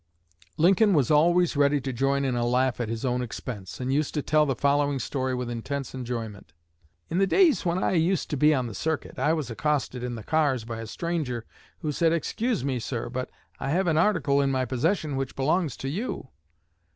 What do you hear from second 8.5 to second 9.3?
'on the circuit'